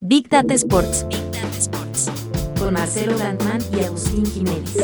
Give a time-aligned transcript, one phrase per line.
[0.00, 1.08] Big Data Sports.
[1.08, 2.08] Big Data Sports.
[2.56, 4.76] Con Marcelo Landman y Agustín Jiménez.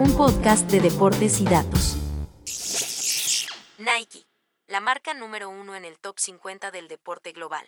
[0.00, 1.96] Un podcast de deportes y datos.
[3.78, 4.26] Nike,
[4.66, 7.64] la marca número uno en el top 50 del deporte global.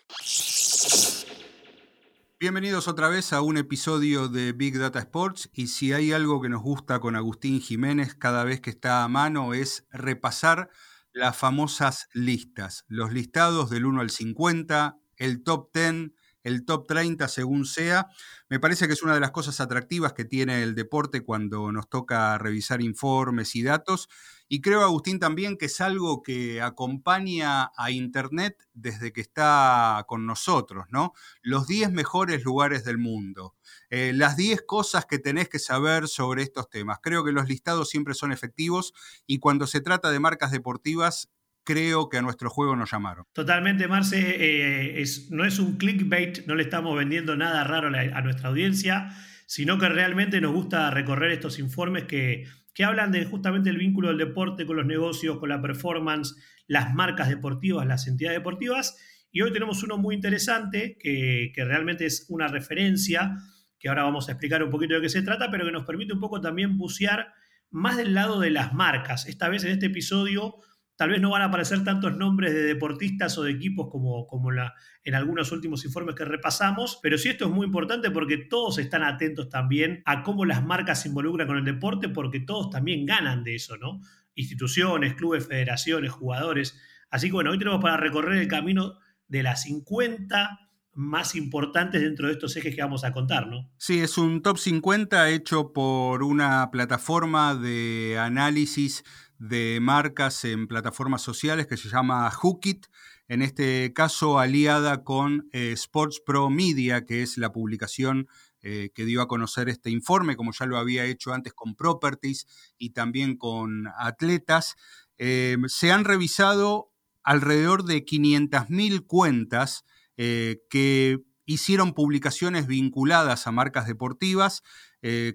[2.41, 6.49] Bienvenidos otra vez a un episodio de Big Data Sports y si hay algo que
[6.49, 10.69] nos gusta con Agustín Jiménez cada vez que está a mano es repasar
[11.13, 16.11] las famosas listas, los listados del 1 al 50, el top 10,
[16.47, 18.07] el top 30 según sea.
[18.49, 21.91] Me parece que es una de las cosas atractivas que tiene el deporte cuando nos
[21.91, 24.09] toca revisar informes y datos.
[24.49, 30.25] Y creo, Agustín, también que es algo que acompaña a Internet desde que está con
[30.25, 31.15] nosotros, ¿no?
[31.43, 33.57] Los 10 mejores lugares del mundo,
[33.91, 37.01] eh, las 10 cosas que tenés que saber sobre estos temas.
[37.03, 38.93] Creo que los listados siempre son efectivos
[39.27, 41.29] y cuando se trata de marcas deportivas
[41.67, 43.27] creo que a nuestro juego nos llamaron.
[43.33, 48.49] Totalmente, Marce, eh, no es un clickbait, no le estamos vendiendo nada raro a, nuestra
[48.49, 49.11] audiencia,
[49.47, 54.09] sino que realmente nos gusta recorrer estos informes que, que hablan de justamente el vínculo
[54.09, 56.37] del deporte con los negocios, con la performance,
[56.69, 58.97] las marcas deportivas, las entidades deportivas.
[59.33, 63.37] Y hoy tenemos uno muy interesante que, que realmente es una referencia,
[63.79, 66.15] que ahora vamos a explicar un poquito de qué se trata, pero que nos permite
[66.15, 67.33] un poco también bucear
[67.71, 69.27] más del lado de las marcas.
[69.27, 70.55] Esta vez en este episodio
[70.97, 74.51] Tal vez no van a aparecer tantos nombres de deportistas o de equipos como, como
[74.51, 78.79] la, en algunos últimos informes que repasamos, pero sí esto es muy importante porque todos
[78.79, 83.05] están atentos también a cómo las marcas se involucran con el deporte, porque todos también
[83.05, 84.01] ganan de eso, ¿no?
[84.35, 86.81] Instituciones, clubes, federaciones, jugadores.
[87.11, 88.95] Así que bueno, hoy tenemos para recorrer el camino
[89.29, 90.61] de las 50
[90.97, 93.71] más importantes dentro de estos ejes que vamos a contar, ¿no?
[93.77, 99.05] Sí, es un top 50 hecho por una plataforma de análisis
[99.39, 102.87] de marcas en plataformas sociales que se llama Hookit,
[103.29, 108.29] en este caso aliada con eh, Sports Pro Media, que es la publicación
[108.63, 112.47] eh, que dio a conocer este informe, como ya lo había hecho antes con Properties
[112.79, 114.77] y también con Atletas.
[115.19, 116.91] Eh, se han revisado
[117.23, 119.85] alrededor de 500.000 cuentas
[120.17, 124.63] que hicieron publicaciones vinculadas a marcas deportivas,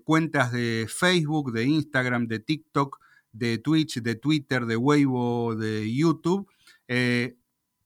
[0.04, 2.98] cuentas de Facebook, de Instagram, de TikTok,
[3.34, 6.50] de Twitch, de Twitter, de Weibo, de YouTube,
[6.88, 7.36] eh,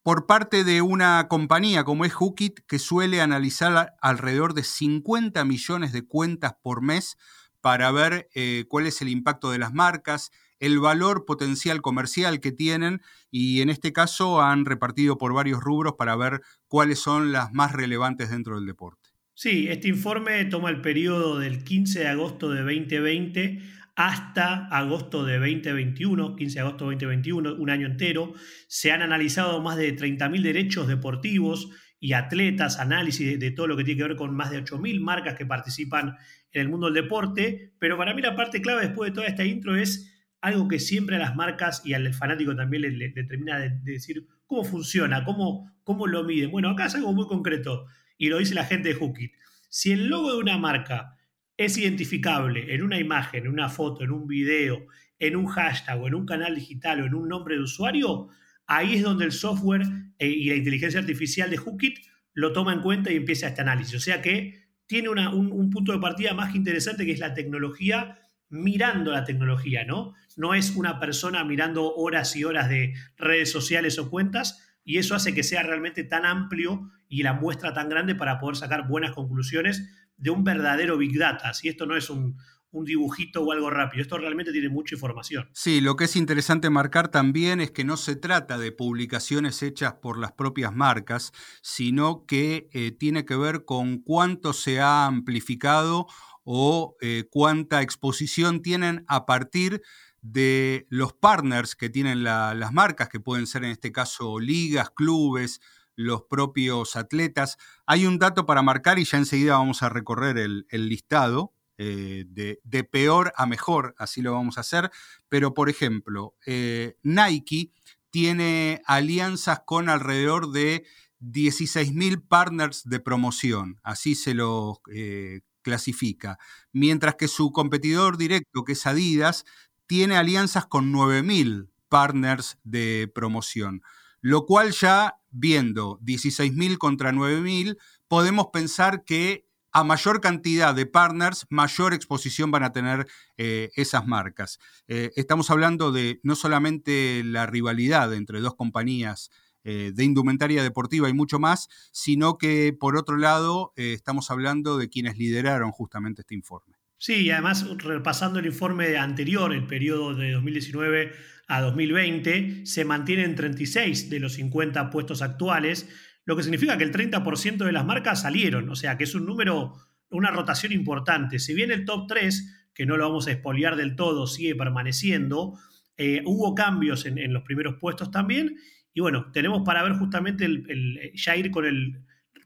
[0.03, 5.93] por parte de una compañía como es Hookit, que suele analizar alrededor de 50 millones
[5.93, 7.17] de cuentas por mes
[7.59, 12.51] para ver eh, cuál es el impacto de las marcas, el valor potencial comercial que
[12.51, 13.01] tienen
[13.31, 17.71] y en este caso han repartido por varios rubros para ver cuáles son las más
[17.71, 19.09] relevantes dentro del deporte.
[19.33, 23.61] Sí, este informe toma el periodo del 15 de agosto de 2020
[23.95, 28.33] hasta agosto de 2021, 15 de agosto de 2021, un año entero.
[28.67, 31.69] Se han analizado más de 30.000 derechos deportivos
[31.99, 35.35] y atletas, análisis de, todo lo que tiene que ver con más de 8.000 marcas
[35.35, 36.17] que participan
[36.51, 37.73] en el mundo del deporte.
[37.79, 40.11] Pero para mí la parte clave después de toda esta intro es
[40.41, 44.63] algo que siempre a las marcas y al fanático también le, termina de, decir cómo
[44.65, 46.51] funciona, cómo, cómo lo miden.
[46.51, 49.31] Bueno, acá es algo muy concreto y lo dice la gente de Hookit.
[49.69, 51.14] Si el logo de una marca
[51.57, 54.87] es identificable en una imagen, en una foto, en un video,
[55.19, 58.27] en un hashtag o en un canal digital o en un nombre de usuario,
[58.67, 59.83] ahí es donde el software
[60.19, 61.99] eh, y la inteligencia artificial de Hookit
[62.33, 63.95] lo toma en cuenta y empieza este análisis.
[63.95, 67.33] O sea que tiene un, un, punto de partida más que interesante que es la
[67.33, 70.13] tecnología mirando la tecnología, ¿no?
[70.37, 75.15] No es una persona mirando horas y horas de redes sociales o cuentas y eso
[75.15, 79.11] hace que sea realmente tan amplio y la muestra tan grande para poder sacar buenas
[79.11, 81.53] conclusiones de un verdadero Big Data.
[81.53, 82.37] Si esto no es un,
[82.83, 84.01] dibujito o algo rápido.
[84.01, 85.49] Esto realmente tiene mucha información.
[85.53, 89.93] Sí, lo que es interesante marcar también es que no se trata de publicaciones hechas
[89.93, 91.31] por las propias marcas,
[91.61, 96.07] sino que eh, tiene que ver con cuánto se ha amplificado
[96.43, 99.81] o eh, cuánta exposición tienen a partir
[100.21, 105.61] de los partners que tienen las marcas, que pueden ser en este caso ligas, clubes,
[105.95, 107.57] los propios atletas.
[107.85, 111.53] Hay un dato para marcar y ya enseguida vamos a recorrer el, listado.
[111.77, 114.91] Eh, de, peor a mejor, así lo vamos a hacer.
[115.29, 117.71] Pero, por ejemplo, eh, Nike
[118.11, 120.85] tiene alianzas con alrededor de
[121.19, 126.37] 16.000 partners de promoción, así se lo eh, clasifica.
[126.71, 129.43] Mientras que su competidor directo, que es Adidas,
[129.87, 133.81] tiene alianzas con 9.000 partners de promoción.
[134.25, 137.77] Lo cual ya viendo 16.000 contra 9.000,
[138.07, 143.05] podemos pensar que a mayor cantidad de partners, mayor exposición van a tener
[143.37, 144.57] eh, esas marcas.
[144.87, 149.29] Eh, estamos hablando de no solamente la rivalidad entre dos compañías
[149.63, 154.89] eh, de indumentaria deportiva y mucho más, sino que por otro lado estamos hablando de
[154.89, 156.77] quienes lideraron justamente este informe.
[156.97, 161.11] Sí, y además repasando el informe anterior, el periodo de 2019
[161.47, 165.89] a 2020, se mantienen 36 de los 50 puestos actuales,
[166.25, 169.25] lo que significa que el 30% de las marcas salieron, o sea que es un
[169.25, 169.75] número,
[170.09, 171.39] una rotación importante.
[171.39, 175.59] Si bien el top 3, que no lo vamos a expoliar del todo, sigue permaneciendo,
[175.97, 178.57] eh, hubo cambios en, los primeros puestos también
[178.93, 182.01] y bueno, tenemos para ver justamente el, ya ir con el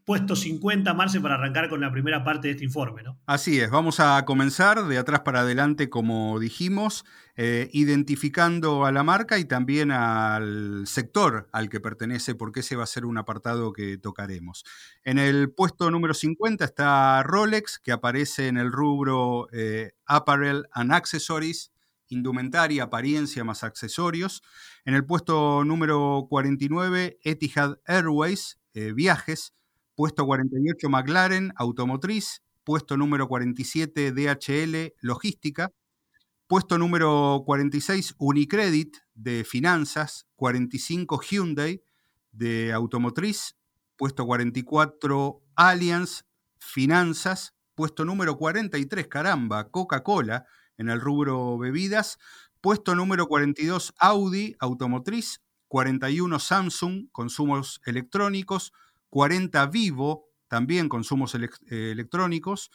[0.10, 3.20] puesto 50, Marce, para arrancar con la primera parte de este informe, ¿no?
[3.28, 9.04] Así es, vamos a comenzar de atrás para adelante, como dijimos, eh, identificando a la
[9.04, 13.72] marca y también al sector al que pertenece, porque ese va a ser un apartado
[13.72, 14.66] que tocaremos.
[15.04, 20.92] En el puesto número 50 está Rolex, que aparece en el rubro eh, Apparel and
[20.92, 21.72] Accessories,
[22.08, 24.42] indumentaria, apariencia más accesorios.
[24.86, 29.54] En el puesto número 49, Etihad Airways, eh, viajes.
[30.00, 32.42] Puesto 48, McLaren, automotriz.
[32.64, 35.74] Puesto número 47, DHL, logística.
[36.48, 40.26] Puesto número 46, Unicredit, de finanzas.
[40.38, 41.84] 45, Hyundai,
[42.32, 43.58] de automotriz.
[43.98, 46.24] Puesto 44, Allianz,
[46.60, 47.54] finanzas.
[47.76, 50.46] Puesto número 43, caramba, Coca-Cola,
[50.78, 52.20] en el rubro bebidas.
[52.62, 55.42] Puesto número 42, Audi, automotriz.
[55.68, 58.72] 41, Samsung, consumos electrónicos.
[59.10, 62.72] 40, Vivo, también consumos eh, electrónicos.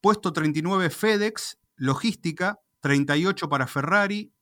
[0.00, 2.58] Puesto 39, FedEx, logística.
[2.80, 4.32] 38 para Ferrari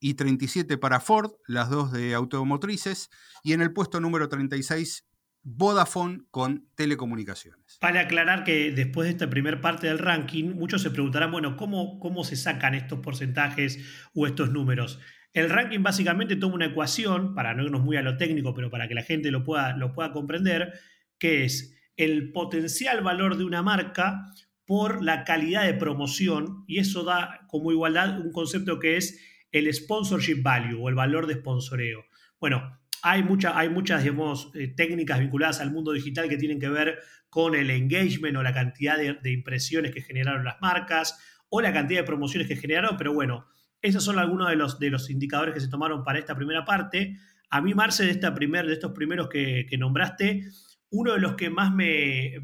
[0.00, 3.08] y 37 para Ford, las dos de automotrices.
[3.42, 5.06] Y en el puesto número 36,
[5.42, 7.78] Vodafone con telecomunicaciones.
[7.80, 12.00] Para aclarar que después de esta primera parte del ranking, muchos se preguntarán, bueno, ¿cómo,
[12.00, 13.78] ¿cómo se sacan estos porcentajes
[14.12, 15.00] o estos números?
[15.36, 18.88] El ranking básicamente toma una ecuación, para no irnos muy a lo técnico, pero para
[18.88, 20.72] que la gente lo pueda, lo pueda comprender,
[21.18, 24.32] que es el potencial valor de una marca
[24.64, 29.20] por la calidad de promoción, y eso da como igualdad un concepto que es
[29.52, 32.06] el sponsorship value o el valor de sponsoreo.
[32.40, 33.22] Bueno, hay,
[33.52, 36.98] hay muchas eh, técnicas vinculadas al mundo digital que tienen que ver
[37.28, 42.00] con el engagement o la cantidad de, impresiones que generaron las marcas o la cantidad
[42.00, 43.46] de promociones que generaron, pero bueno,
[43.88, 47.16] esos son algunos de los, de los indicadores que se tomaron para esta primera parte.
[47.50, 50.44] A mí, Marce, de, esta primer, de estos primeros que, nombraste,
[50.90, 52.40] uno de los que más me,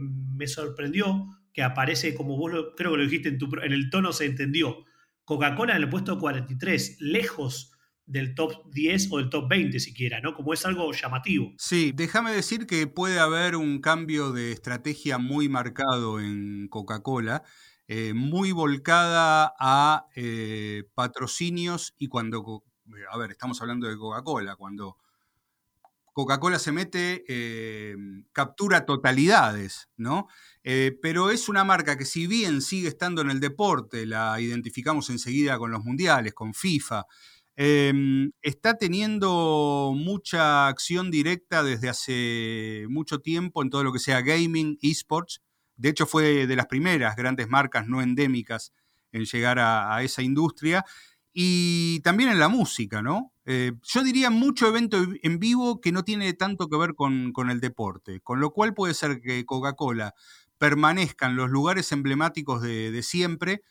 [0.46, 4.26] sorprendió, que aparece como vos creo que lo dijiste en, tu, en el tono, se
[4.26, 4.84] entendió.
[5.24, 7.72] Coca-Cola en el puesto 43, lejos
[8.06, 10.34] del top 10 o del top 20 siquiera, ¿no?
[10.34, 11.52] Como es algo llamativo.
[11.56, 17.42] Sí, déjame decir que puede haber un cambio de estrategia muy marcado en Coca-Cola,
[17.88, 22.64] eh, muy volcada a eh, patrocinios y cuando,
[23.10, 24.96] a ver, estamos hablando de Coca-Cola, cuando
[26.12, 27.96] Coca-Cola se mete, eh,
[28.32, 30.28] captura totalidades, ¿no?
[30.62, 35.58] pero es una marca que si bien sigue estando en el deporte, la identificamos enseguida
[35.58, 37.06] con los mundiales, con FIFA,
[37.54, 44.22] Em, está teniendo mucha acción directa desde hace mucho tiempo en todo lo que sea
[44.22, 45.42] gaming, esports.
[45.82, 48.72] De hecho, fue de las primeras grandes marcas no endémicas
[49.10, 50.84] en llegar a, esa industria.
[51.34, 53.32] Y también en la música, ¿no?
[53.44, 57.60] Eh, yo diría mucho evento en vivo que no tiene tanto que ver con, el
[57.60, 60.14] deporte, con lo cual puede ser que Coca-Cola
[60.58, 63.62] permanezca en los lugares emblemáticos de siempre,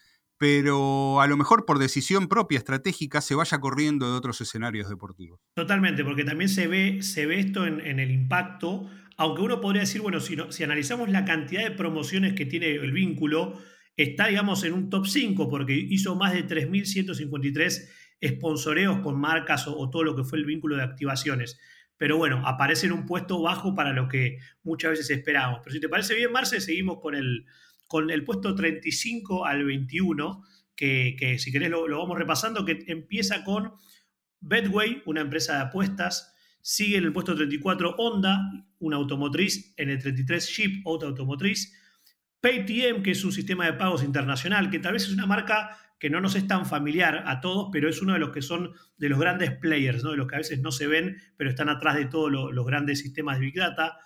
[0.41, 5.39] pero a lo mejor por decisión propia estratégica se vaya corriendo de otros escenarios deportivos.
[5.53, 8.89] Totalmente, porque también se ve, se ve esto en, el impacto,
[9.22, 12.92] aunque uno podría decir, bueno, si, si analizamos la cantidad de promociones que tiene el
[12.92, 13.62] vínculo,
[13.96, 17.88] está, digamos, en un top 5, porque hizo más de 3.153
[18.25, 21.60] sponsoreos con marcas o, todo lo que fue el vínculo de activaciones
[21.98, 25.60] pero bueno, aparece en un puesto bajo para lo que muchas veces esperamos.
[25.63, 27.46] Pero si te parece bien, Marce, seguimos con el,
[27.86, 30.44] con el puesto 35 al 21,
[30.75, 33.74] que, si querés lo, vamos repasando, que empieza con
[34.40, 38.39] Bedway, una empresa de apuestas, sigue en el puesto 34 Honda,
[38.80, 41.77] una automotriz, en el 33 Ship, otra automotriz,
[42.41, 46.10] Paytm, que es un sistema de pagos internacional, que tal vez es una marca que
[46.10, 49.08] no nos es tan familiar a todos, pero es uno de los que son de
[49.08, 50.10] los grandes players, ¿no?
[50.12, 53.00] de los que a veces no se ven, pero están atrás de todos los grandes
[53.00, 54.00] sistemas de Big Data.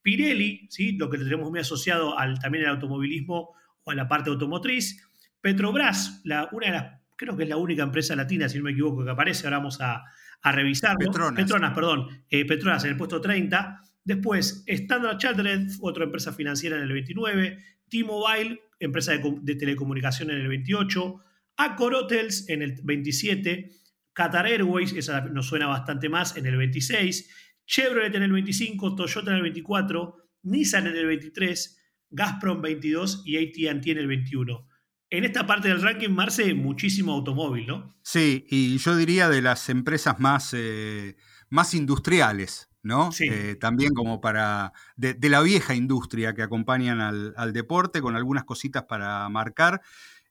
[0.00, 0.92] Pirelli, ¿sí?
[0.92, 3.54] lo que tenemos muy asociado al, también al automovilismo
[3.84, 5.06] o a la parte automotriz.
[5.42, 8.70] Petrobras, la, una de las, creo que es la única empresa latina, si no me
[8.70, 10.04] equivoco, que aparece, ahora vamos a,
[10.42, 10.98] a revisarlo.
[10.98, 11.42] Petronas.
[11.42, 12.24] Petronas, perdón.
[12.28, 13.80] Eh, Petronas en el puesto 30.
[14.04, 17.58] Después, Standard Chartered, otra empresa financiera en el 29.
[17.88, 21.22] T-Mobile, empresa de, de, telecomunicación en el 28.
[21.58, 23.70] Accor Hotels en el 27.
[24.12, 27.30] Qatar Airways, esa nos suena bastante más, en el 26.
[27.66, 31.78] Chevrolet en el 25, Toyota en el 24, Nissan en el 23,
[32.10, 34.68] Gazprom 22 y AT&T en el 21.
[35.12, 37.94] En esta parte del ranking, Marce, muchísimo automóvil, ¿no?
[38.02, 41.16] Sí, y yo diría de las empresas más, eh,
[41.50, 43.12] más industriales, ¿no?
[43.12, 43.26] Sí.
[43.30, 48.16] Eh, también como para, de, de, la vieja industria que acompañan al, al, deporte, con
[48.16, 49.82] algunas cositas para marcar.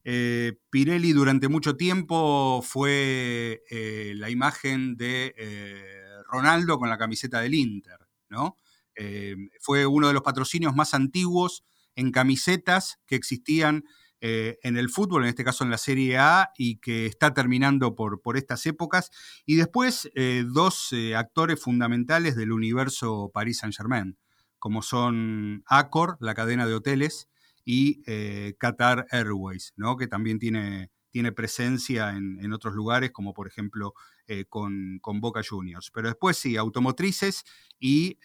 [0.04, 3.62] Eh, Pirelli durante mucho tiempo fue
[4.16, 5.36] la imagen de
[6.28, 8.58] Ronaldo con la camiseta del Inter, ¿no?
[9.60, 11.64] fue uno de los patrocinios más antiguos
[11.96, 13.84] en camisetas que existían
[14.24, 17.96] eh, en el fútbol, en este caso en la Serie A, y que está terminando
[17.96, 19.10] por, por estas épocas.
[19.48, 24.20] Y después eh, dos eh, actores fundamentales del universo Paris Saint-Germain,
[24.60, 27.30] como son Accor, la cadena de hoteles,
[27.64, 28.02] y
[28.58, 29.96] Qatar Airways, ¿no?
[29.96, 33.94] que también tiene, tiene presencia en, en, otros lugares, como por ejemplo
[34.50, 35.92] con, con, Boca Juniors.
[35.94, 37.44] Pero después sí, automotrices
[37.80, 38.18] y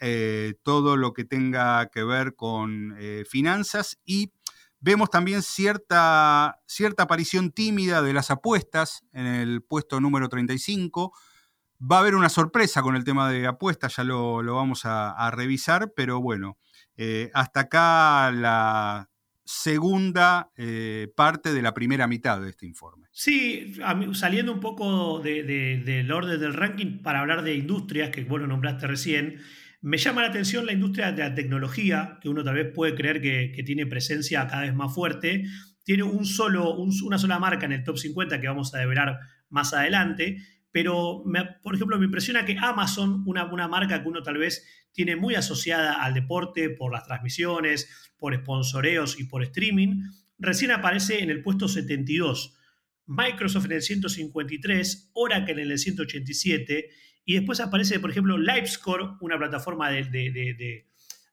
[0.63, 4.33] todo lo que tenga que ver con finanzas y
[4.81, 11.13] Vemos también cierta, cierta aparición tímida de las apuestas en el puesto número 35.
[11.81, 15.31] Va a haber una sorpresa con el tema de apuestas, ya lo, lo vamos a,
[15.31, 16.57] revisar, pero bueno,
[16.97, 19.11] eh, hasta acá la
[19.47, 23.07] segunda eh, parte de la primera mitad de este informe.
[23.13, 23.75] Sí,
[24.13, 28.41] saliendo un poco del de, de, orden del ranking para hablar de industrias, que vos
[28.41, 29.41] lo nombraste recién,
[29.87, 33.21] me llama la atención la industria de la tecnología, que uno tal vez puede creer
[33.21, 35.45] que, tiene presencia cada vez más fuerte.
[35.85, 39.21] Tiene un solo, un, una sola marca en el top 50 que vamos a develar
[39.49, 40.39] más adelante.
[40.73, 41.23] Pero,
[41.63, 45.37] por ejemplo, me impresiona que Amazon, una, una marca que uno tal vez tiene muy
[45.37, 47.89] asociada al deporte por las transmisiones,
[48.19, 50.03] por sponsoreos y por streaming,
[50.37, 52.57] recién aparece en el puesto 72.
[53.07, 56.91] Microsoft en el 153, Oracle en el 187
[57.27, 60.87] y después aparece, por ejemplo, LiveScore, una plataforma de, de, de, de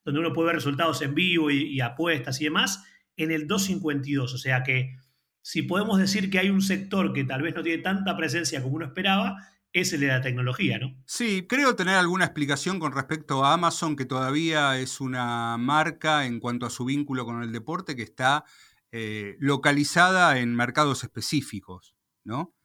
[0.04, 2.84] donde uno puede ver resultados en vivo y, y, apuestas y demás,
[3.16, 4.34] en el 252.
[4.34, 4.98] O sea que
[5.42, 8.76] si podemos decir que hay un sector que tal vez no tiene tanta presencia como
[8.76, 9.38] uno esperaba,
[9.72, 10.96] es el de la tecnología, ¿no?
[11.06, 16.40] Sí, creo tener alguna explicación con respecto a Amazon, que todavía es una marca en
[16.40, 18.46] cuanto a su vínculo con el deporte que está
[18.92, 22.56] eh, localizada en mercados específicos, ¿no?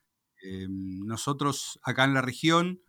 [0.43, 2.81] Eh, nosotros acá en la región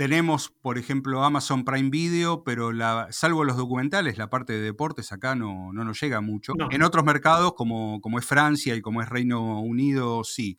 [0.00, 5.12] tenemos, por ejemplo, Amazon Prime Video, pero la, salvo los documentales, la parte de deportes
[5.12, 6.54] acá no, no nos llega mucho.
[6.56, 6.68] No.
[6.70, 10.58] En otros mercados, como, como es Francia y como es Reino Unido, sí.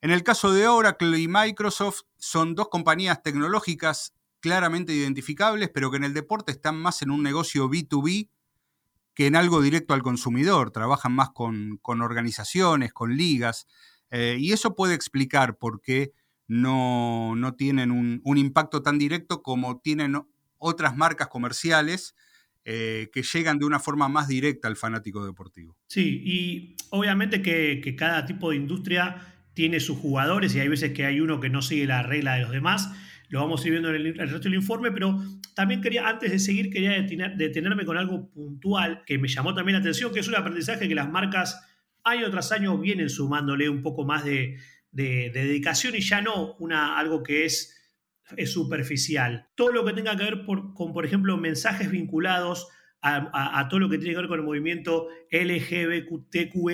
[0.00, 5.98] En el caso de Oracle y Microsoft, son dos compañías tecnológicas claramente identificables, pero que
[5.98, 8.30] en el deporte están más en un negocio B2B
[9.12, 10.70] que en algo directo al consumidor.
[10.70, 13.66] Trabajan más con, con organizaciones, con ligas,
[14.10, 16.14] eh, y eso puede explicar por qué
[16.48, 20.16] no, no tienen un, un, impacto tan directo como tienen
[20.58, 22.14] otras marcas comerciales
[22.64, 25.76] eh, que llegan de una forma más directa al fanático deportivo.
[25.88, 29.16] Sí, y obviamente que, que, cada tipo de industria
[29.54, 32.42] tiene sus jugadores y hay veces que hay uno que no sigue la regla de
[32.42, 32.90] los demás.
[33.28, 35.20] Lo vamos a ir viendo en el, el resto del informe, pero
[35.54, 39.74] también quería, antes de seguir, quería detener, detenerme con algo puntual que me llamó también
[39.74, 41.60] la atención, que es un aprendizaje que las marcas
[42.04, 44.58] año tras año vienen sumándole un poco más de,
[44.92, 47.76] de, de dedicación y ya no una, algo que es,
[48.36, 49.48] es, superficial.
[49.56, 52.68] Todo lo que tenga que ver por, con, por ejemplo, mensajes vinculados
[53.00, 56.68] a, a, todo lo que tiene que ver con el movimiento LGBTQI,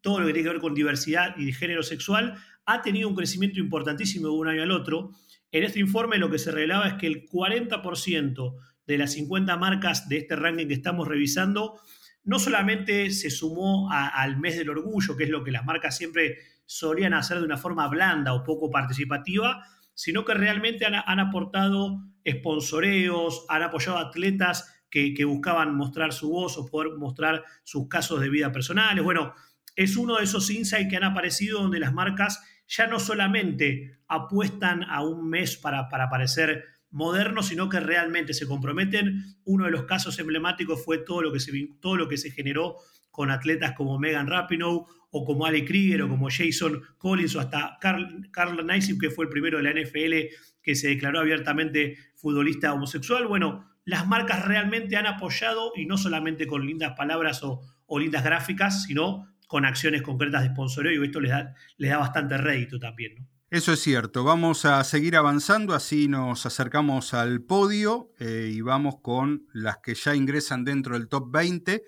[0.00, 3.60] todo lo que tiene que ver con diversidad y género sexual, ha tenido un crecimiento
[3.60, 5.10] importantísimo de un año al otro.
[5.50, 8.54] En este informe lo que se revelaba es que el 40%
[8.86, 11.78] de las 50 marcas de este ranking que estamos revisando
[12.24, 16.38] no solamente se sumó al mes del orgullo, que es lo que las marcas siempre
[16.64, 19.64] solían hacer de una forma blanda o poco participativa,
[19.94, 26.30] sino que realmente han, han aportado sponsoreos, han apoyado atletas que, que, buscaban mostrar su
[26.30, 29.02] voz o poder mostrar sus casos de vida personales.
[29.02, 29.34] Bueno,
[29.76, 34.84] es uno de esos insights que han aparecido donde las marcas ya no solamente apuestan
[34.84, 39.36] a un mes para, para parecer modernos, sino que realmente se comprometen.
[39.44, 42.76] Uno de los casos emblemáticos fue todo lo que se, todo lo que se generó
[43.12, 47.78] con atletas como Megan Rapinoe o como Ale Krieger o como Jason Collins o hasta
[47.80, 48.66] Carl, Carl
[49.00, 53.28] que fue el primero de la NFL que se declaró abiertamente futbolista homosexual.
[53.28, 58.24] Bueno, las marcas realmente han apoyado y no solamente con lindas palabras o, o lindas
[58.24, 62.78] gráficas, sino con acciones concretas de sponsoreo y esto les da, les da bastante rédito
[62.78, 63.16] también.
[63.16, 63.28] ¿no?
[63.52, 64.24] Eso es cierto.
[64.24, 69.94] Vamos a seguir avanzando, así nos acercamos al podio eh, y vamos con las que
[69.94, 71.84] ya ingresan dentro del top 20.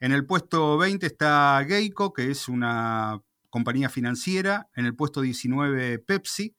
[0.00, 4.68] En el puesto 20 está Geico, que es una compañía financiera.
[4.76, 6.54] En el puesto 19, Pepsi.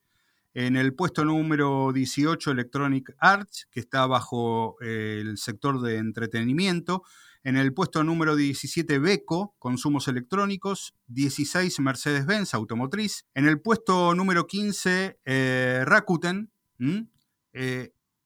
[0.54, 7.04] En el puesto número 18, Electronic Arts, que está bajo eh, el sector de entretenimiento.
[7.44, 10.94] En el puesto número 17, Beco, consumos electrónicos.
[11.08, 13.26] 16, Mercedes-Benz, automotriz.
[13.34, 16.52] En el puesto número 15, eh, Rakuten.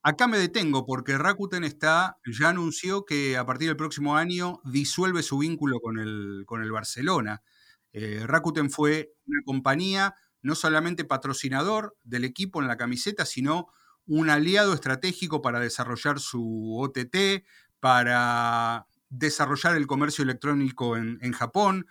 [0.04, 5.24] Acá me detengo porque Rakuten está, ya anunció que a partir del próximo año disuelve
[5.24, 7.42] su vínculo con el, con el Barcelona.
[7.94, 13.68] Rakuten fue una compañía no solamente patrocinador del equipo en la camiseta, sino
[14.06, 17.46] un aliado estratégico para desarrollar su OTT,
[17.80, 21.88] para desarrollar el comercio electrónico en, Japón.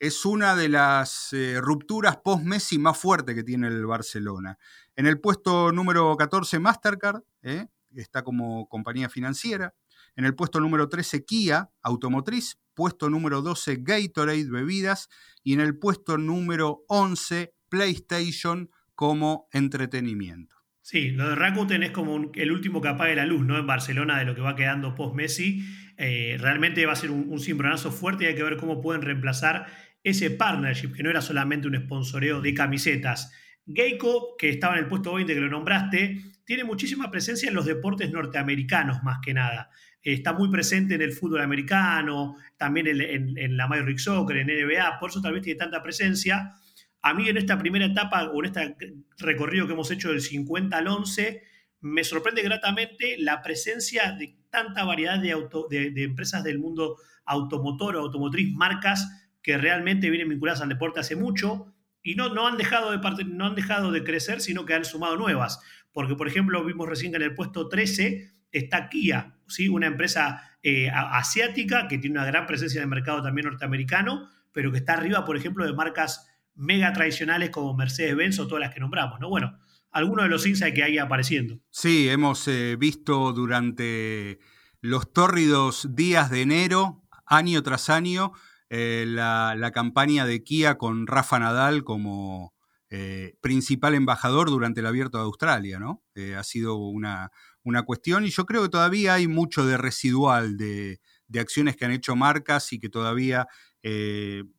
[0.00, 4.58] Es una de las eh, rupturas post-Messi más fuerte que tiene el Barcelona.
[4.96, 9.74] En el puesto número 14, Mastercard, eh, está como compañía financiera.
[10.16, 12.58] En el puesto número 13, Kia, automotriz.
[12.74, 15.08] Puesto número 12, Gatorade, bebidas.
[15.42, 20.56] Y en el puesto número 11, PlayStation como entretenimiento.
[20.80, 23.56] Sí, lo de Rakuten es como el último que apague la luz, ¿no?
[23.56, 25.64] En Barcelona de lo que va quedando post-Messi.
[25.96, 29.02] Eh, realmente va a ser un, un cimbronazo fuerte y hay que ver cómo pueden
[29.02, 29.66] reemplazar
[30.02, 33.32] ese partnership, que no era solamente un sponsoreo de camisetas.
[33.66, 37.66] Geico, que estaba en el puesto 20 que lo nombraste, tiene muchísima presencia en los
[37.66, 39.70] deportes norteamericanos más que nada.
[40.02, 44.98] está muy presente en el fútbol americano, también en, la Major League Soccer, en NBA,
[44.98, 46.54] por eso tal vez tiene tanta presencia
[47.02, 50.76] a mí en esta primera etapa o en este recorrido que hemos hecho del 50
[50.76, 51.42] al 11,
[51.80, 58.00] me sorprende gratamente la presencia de tanta variedad de, de, empresas del mundo automotor o
[58.00, 61.71] automotriz, marcas que realmente vienen vinculadas al deporte hace mucho
[62.02, 65.16] y no, no, han dejado de no han dejado de crecer, sino que han sumado
[65.16, 65.60] nuevas.
[65.92, 69.68] Porque, por ejemplo, vimos recién que en el puesto 13 está Kia, ¿sí?
[69.68, 74.70] una empresa eh, asiática que tiene una gran presencia en el mercado también norteamericano, pero
[74.70, 78.80] que está arriba, por ejemplo, de marcas mega tradicionales como Mercedes-Benz o todas las que
[78.80, 79.28] nombramos, ¿no?
[79.28, 79.58] Bueno,
[79.90, 81.58] algunos de los insights que hay apareciendo.
[81.70, 84.38] Sí, hemos eh, visto durante
[84.80, 88.32] los tórridos días de enero, año tras año,
[88.72, 92.54] eh, la, campaña de Kia con Rafa Nadal como
[92.90, 96.02] eh, principal embajador durante el abierto de Australia, ¿no?
[96.36, 97.30] ha sido una,
[97.62, 101.84] una, cuestión y yo creo que todavía hay mucho de residual de, de acciones que
[101.84, 103.46] han hecho marcas y que todavía,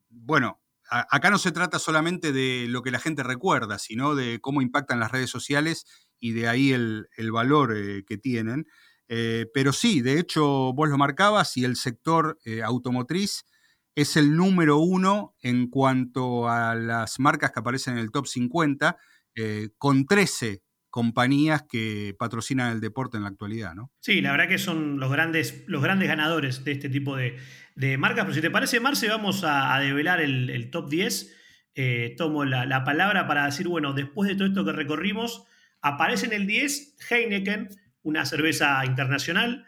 [0.10, 4.62] bueno, acá no se trata solamente de lo que la gente recuerda, sino de cómo
[4.62, 5.86] impactan las redes sociales
[6.19, 8.65] y de ahí el, valor eh, que tienen.
[9.08, 13.45] Eh, pero sí, de hecho, vos lo marcabas y el sector eh, automotriz
[13.95, 18.97] es el número uno en cuanto a las marcas que aparecen en el top 50,
[19.77, 23.91] con 13 compañías que patrocinan el deporte en la actualidad, ¿no?
[23.99, 27.39] Sí, la verdad que son los grandes, los grandes ganadores de este tipo de,
[27.97, 28.25] marcas.
[28.25, 31.36] Pero si te parece, Marce, vamos a, develar el, top 10.
[31.73, 35.45] Eh, tomo la, palabra para decir, bueno, después de todo esto que recorrimos,
[35.82, 37.69] aparece en el 10 Heineken,
[38.03, 39.65] una cerveza internacional.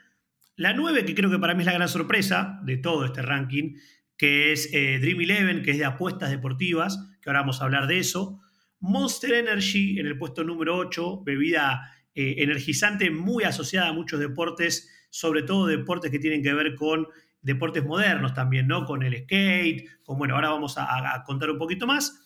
[0.55, 3.77] La 9, que creo que para mí es la gran sorpresa de todo este ranking,
[4.17, 7.87] que es eh, Dream Eleven, que es de apuestas deportivas, que ahora vamos a hablar
[7.87, 8.39] de eso.
[8.79, 14.89] Monster Energy en el puesto número 8, bebida eh, energizante muy asociada a muchos deportes,
[15.09, 17.07] sobre todo deportes que tienen que ver con
[17.41, 18.85] deportes modernos también, ¿no?
[18.85, 22.21] Con el skate, con, bueno, ahora vamos a, contar un poquito más.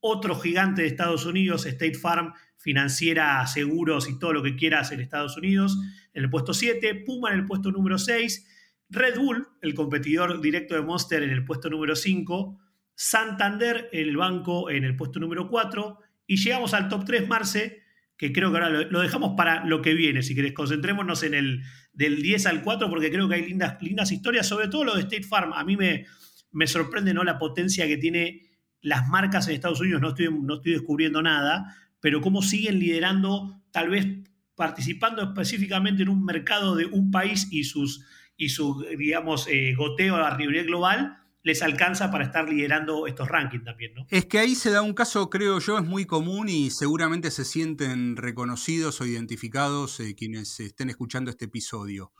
[0.00, 5.00] Otro gigante de Estados Unidos, State Farm, financiera, seguros y todo lo que quieras en
[5.00, 5.78] Estados Unidos,
[6.14, 8.46] en el puesto 7, Puma en el puesto número 6,
[8.92, 12.60] Red Bull, el competidor directo de Monster en el puesto número 5,
[12.94, 15.98] Santander, el banco en el puesto número 4.
[16.26, 17.82] Y llegamos al top 3, Marce,
[18.18, 20.22] que creo que ahora lo, dejamos para lo que viene.
[20.22, 21.62] Si querés, concentrémonos en el
[21.94, 25.00] del 10 al 4, porque creo que hay lindas, lindas historias, sobre todo lo de
[25.00, 25.54] State Farm.
[25.54, 26.04] A mí me,
[26.50, 27.24] me sorprende ¿no?
[27.24, 28.42] la potencia que tiene
[28.82, 30.02] las marcas en Estados Unidos.
[30.02, 34.06] No estoy, no estoy descubriendo nada, pero cómo siguen liderando, tal vez
[34.54, 38.04] participando específicamente en un mercado de un país y sus,
[38.42, 43.64] y su, digamos, eh, goteo a nivel global les alcanza para estar liderando estos rankings
[43.64, 44.06] también, ¿no?
[44.10, 47.44] Es que ahí se da un caso, creo yo, es muy común y seguramente se
[47.44, 52.12] sienten reconocidos o identificados eh, quienes estén escuchando este episodio.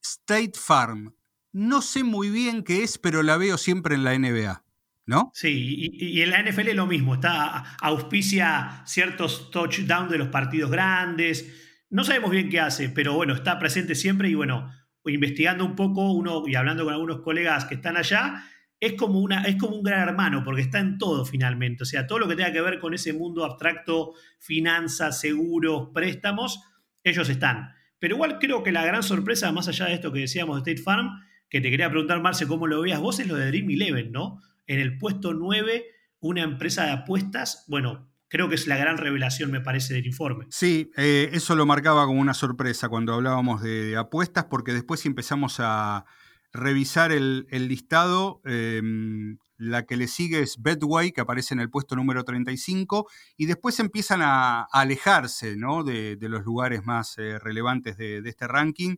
[0.00, 1.16] State Farm.
[1.52, 4.64] No sé muy bien qué es, pero la veo siempre en la NBA.
[5.04, 5.32] ¿No?
[5.34, 10.70] Sí, y, en la NFL es lo mismo, está auspicia ciertos touchdowns de los partidos
[10.70, 11.52] grandes.
[11.90, 14.70] No sabemos bien qué hace, pero bueno, está presente siempre y bueno,
[15.06, 18.44] investigando un poco uno y hablando con algunos colegas que están allá,
[18.78, 21.84] es como, una, es como un gran hermano, porque está en todo finalmente.
[21.84, 26.60] O sea, todo lo que tenga que ver con ese mundo abstracto, finanzas, seguros, préstamos,
[27.04, 27.72] ellos están.
[27.98, 30.84] Pero igual creo que la gran sorpresa, más allá de esto que decíamos de State
[30.84, 34.10] Farm, que te quería preguntar, Marce, cómo lo veas vos, es lo de Dream Eleven,
[34.10, 34.40] ¿no?
[34.66, 35.84] En el puesto 9,
[36.18, 40.46] una empresa de apuestas, bueno, creo que es la gran revelación, me parece, del informe.
[40.48, 45.56] Sí, eh, eso lo marcaba como una sorpresa cuando hablábamos de, apuestas, porque después empezamos
[45.58, 46.06] a
[46.50, 51.94] revisar el, listado, em, la que le sigue es Bedway, que aparece en el puesto
[51.94, 55.84] número 35, y después empiezan a, alejarse ¿no?
[55.84, 58.96] de, los lugares más eh, relevantes de, este ranking.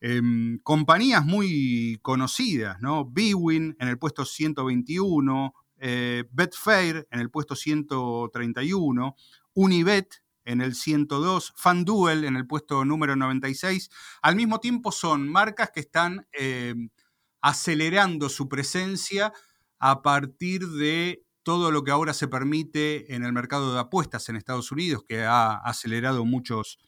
[0.00, 3.04] Em, compañías muy conocidas, ¿no?
[3.04, 9.16] Bwin en el puesto 121, eh, Betfair en el puesto 131,
[9.54, 13.90] Unibet en el 102, FanDuel en el puesto número 96.
[14.22, 16.74] Al mismo tiempo son marcas que están eh,
[17.40, 19.32] acelerando su presencia
[19.78, 24.36] a partir de todo lo que ahora se permite en el mercado de apuestas en
[24.36, 26.78] Estados Unidos, que ha acelerado muchos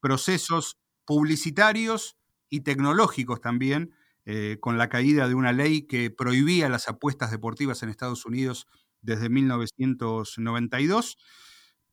[0.00, 2.16] procesos publicitarios
[2.48, 3.94] y tecnológicos también,
[4.26, 8.66] eh, con la caída de una ley que prohibía las apuestas deportivas en Estados Unidos
[9.00, 11.16] desde 1992.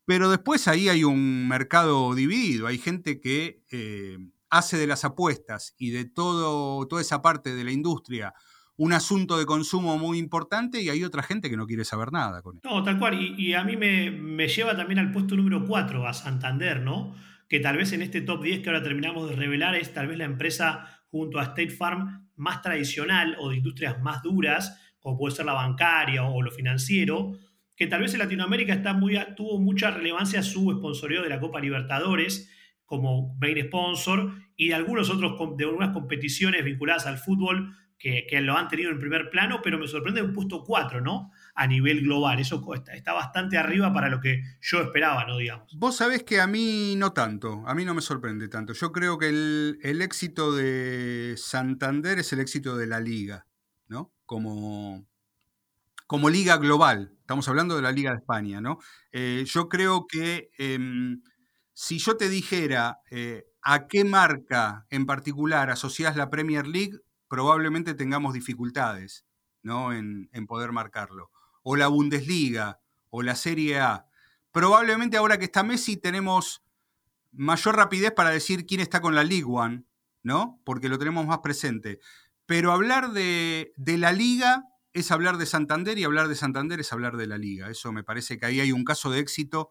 [0.04, 4.18] Pero después ahí hay un mercado dividido, hay gente que eh,
[4.50, 8.34] hace de las apuestas y de todo, toda esa parte de la industria
[8.76, 12.42] un asunto de consumo muy importante y hay otra gente que no quiere saber nada
[12.42, 12.68] con eso.
[12.68, 13.14] No, tal cual.
[13.14, 17.14] Y, a mí me, me, lleva también al puesto número 4, a Santander, ¿no?
[17.48, 20.18] Que tal vez en este top 10 que ahora terminamos de revelar es tal vez
[20.18, 25.34] la empresa junto a State Farm más tradicional o de industrias más duras, como puede
[25.34, 27.32] ser la bancaria o lo financiero,
[27.76, 31.60] que tal vez en Latinoamérica está muy, tuvo mucha relevancia su sponsoreo de la Copa
[31.60, 32.50] Libertadores
[32.84, 38.56] como main sponsor y de algunos otros de algunas competiciones vinculadas al fútbol que, lo
[38.56, 41.30] han tenido en primer plano, pero me sorprende un puesto 4, ¿no?
[41.54, 42.38] A nivel global.
[42.38, 45.38] Eso está, está, bastante arriba para lo que yo esperaba, ¿no?
[45.38, 45.72] Digamos.
[45.76, 48.72] Vos sabés que a mí no tanto, a mí no me sorprende tanto.
[48.72, 53.46] Yo creo que el, éxito de Santander es el éxito de la liga,
[53.88, 54.12] ¿no?
[54.26, 55.06] Como,
[56.06, 57.12] como liga global.
[57.20, 58.78] Estamos hablando de la Liga de España, ¿no?
[59.12, 61.22] Eh, yo creo que em,
[61.72, 66.98] si yo te dijera eh, a qué marca en particular asociás la Premier League,
[67.34, 69.26] probablemente tengamos dificultades
[69.60, 69.92] ¿no?
[69.92, 71.32] en, poder marcarlo.
[71.64, 74.06] O la Bundesliga, o la Serie A.
[74.52, 76.62] Probablemente ahora que está Messi tenemos
[77.32, 79.82] mayor rapidez para decir quién está con la League One,
[80.22, 80.60] ¿no?
[80.64, 81.98] Porque lo tenemos más presente.
[82.46, 86.92] Pero hablar de, de, la liga es hablar de Santander y hablar de Santander es
[86.92, 87.68] hablar de la liga.
[87.68, 89.70] Eso me parece que ahí hay un caso de éxito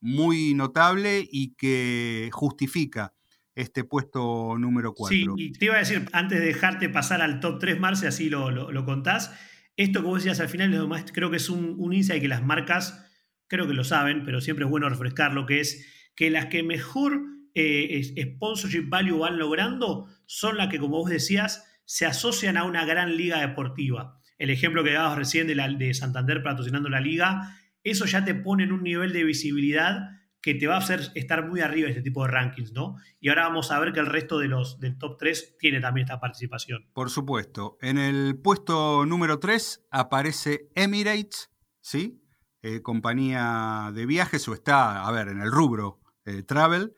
[0.00, 3.12] muy notable y que justifica
[3.54, 5.16] este puesto número 4.
[5.16, 8.30] Sí, y te iba a decir, antes de dejarte pasar al top 3, Marce, así
[8.30, 9.32] lo, lo, contás,
[9.76, 10.72] esto que vos decías al final,
[11.12, 13.06] creo que es un, un insight que las marcas,
[13.48, 17.22] creo que lo saben, pero siempre es bueno refrescarlo, que es que las que mejor
[17.54, 18.02] eh,
[18.34, 23.16] sponsorship value van logrando son las que, como vos decías, se asocian a una gran
[23.16, 24.18] liga deportiva.
[24.38, 28.34] El ejemplo que dabas recién de, la, de Santander patrocinando la liga, eso ya te
[28.34, 30.08] pone en un nivel de visibilidad
[30.42, 32.96] que te va a hacer estar muy arriba este tipo de rankings, ¿no?
[33.20, 36.04] Y ahora vamos a ver que el resto de los del top 3 tiene también
[36.04, 36.88] esta participación.
[36.92, 37.78] Por supuesto.
[37.80, 41.50] En el puesto número 3 aparece Emirates,
[41.80, 42.20] ¿sí?
[42.62, 46.94] Eh, compañía de viajes, o está, a ver, en el rubro eh, travel.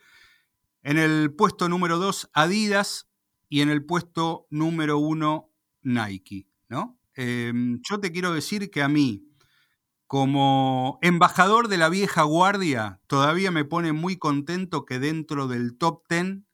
[0.82, 3.10] En el puesto número 2, Adidas.
[3.50, 5.50] Y en el puesto número 1,
[5.82, 6.98] Nike, ¿no?
[7.14, 9.28] Em, yo te quiero decir que a mí,
[10.14, 16.04] como embajador de la vieja guardia, todavía me pone muy contento que dentro del top
[16.08, 16.44] 10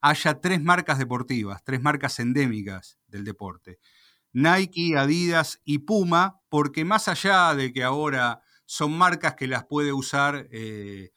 [0.00, 3.78] haya tres marcas deportivas, tres marcas endémicas del deporte.
[4.32, 9.92] Nike, Adidas y Puma, porque más allá de que ahora son marcas que las puede
[9.92, 11.10] usar eh,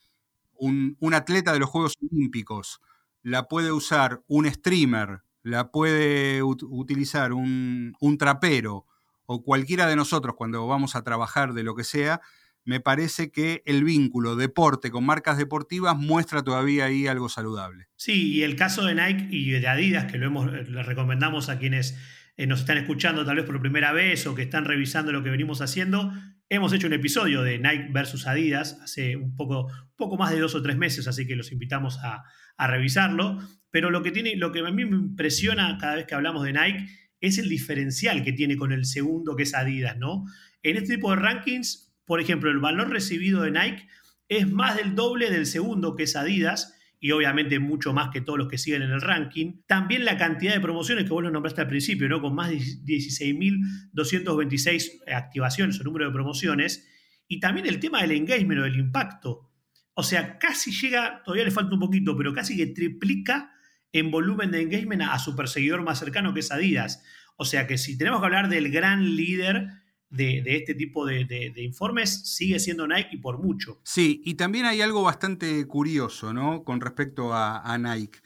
[0.58, 2.82] un, atleta de los Juegos Olímpicos,
[3.24, 8.86] la puede usar un streamer, la puede utilizar un, un trapero,
[9.26, 12.22] o cualquiera de nosotros cuando vamos a trabajar de lo que sea,
[12.66, 17.88] me parece que el vínculo deporte con marcas deportivas muestra todavía ahí algo saludable.
[17.96, 21.60] Sí, y el caso de Nike y de Adidas, que lo hemos, le recomendamos a
[21.60, 21.98] quienes
[22.38, 25.30] eh, nos están escuchando tal vez por primera vez o que están revisando lo que
[25.30, 26.12] venimos haciendo,
[26.50, 30.56] hemos hecho un episodio de Nike versus Adidas hace un poco, poco más de dos
[30.56, 32.24] o tres meses, así que los invitamos a,
[32.58, 33.40] a revisarlo.
[33.70, 36.54] Pero lo que, tiene, lo que a mí me impresiona cada vez que hablamos de
[36.54, 36.88] Nike
[37.26, 40.26] es el diferencial que tiene con el segundo que es Adidas, ¿no?
[40.64, 43.88] En este tipo de rankings, por ejemplo, el valor recibido de Nike
[44.28, 48.40] es más del doble del segundo que es Adidas y obviamente mucho más que todos
[48.40, 49.62] los que siguen en el ranking.
[49.68, 52.20] También la cantidad de promociones que vos lo nombraste al principio, ¿no?
[52.22, 56.88] Con más de 16.226 activaciones o número de promociones.
[57.28, 59.52] Y también el tema del engagement o del impacto.
[59.94, 63.52] O sea, casi llega, todavía le falta un poquito, pero casi que triplica
[64.00, 67.02] en volumen de engagement a, su perseguidor más cercano que es Adidas.
[67.38, 69.70] O sea que si tenemos que hablar del gran líder
[70.10, 73.80] de, este tipo de, informes sigue siendo Nike por mucho.
[73.84, 76.66] Sí, y también hay algo bastante curioso, ¿no?
[76.66, 78.20] Con respecto a, Nike.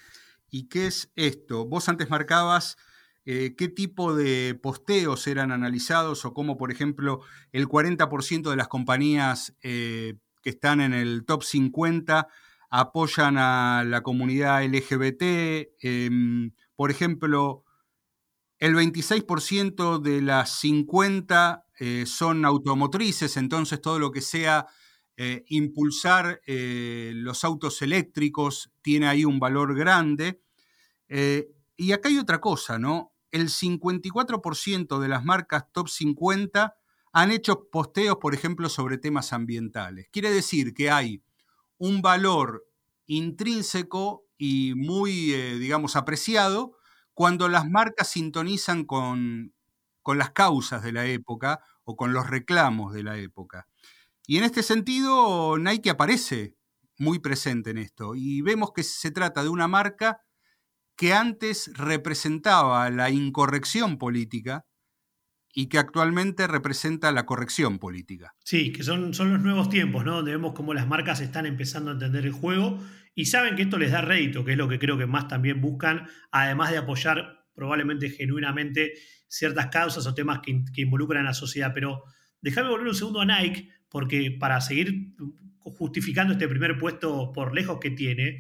[0.50, 1.66] ¿Y qué es esto?
[1.66, 2.76] Vos antes marcabas
[3.26, 8.68] eh, qué tipo de posteos eran analizados o cómo, por ejemplo, el 40% de las
[8.68, 12.28] compañías eh, que están en el top 50
[12.70, 15.72] apoyan a la comunidad LGBT.
[15.82, 17.64] Em, por ejemplo,
[18.60, 24.68] el 26% de las 50 eh, son automotrices, entonces todo lo que sea
[25.16, 30.42] eh, impulsar eh, los autos eléctricos tiene ahí un valor grande.
[31.78, 33.14] y acá hay otra cosa, ¿no?
[33.32, 36.76] El 54% de las marcas top 50
[37.14, 40.08] han hecho posteos, por ejemplo, sobre temas ambientales.
[40.12, 41.24] Quiere decir que hay
[41.80, 42.68] un valor
[43.08, 46.78] intrínseco y muy, digamos, apreciado
[47.16, 49.54] cuando las marcas sintonizan con,
[50.06, 53.68] las causas de la época o con los reclamos de la época.
[54.26, 56.56] Y en este sentido, Nike aparece
[56.98, 60.22] muy presente en esto y vemos que se trata de una marca
[60.96, 64.66] que antes representaba la incorrección política
[65.54, 68.36] y que actualmente representa la corrección política.
[68.44, 70.18] Sí, que son, son los nuevos tiempos, ¿no?
[70.18, 72.80] Donde vemos cómo las marcas están empezando a entender el juego
[73.16, 75.60] y saben que esto les da rédito, que es lo que creo que más también
[75.60, 78.94] buscan, además de apoyar probablemente genuinamente
[79.28, 81.72] ciertas causas o temas que, involucran a la sociedad.
[81.74, 82.04] Pero
[82.42, 85.14] déjame volver un segundo a Nike, porque para seguir
[85.58, 88.40] justificando este primer puesto por lejos que tiene,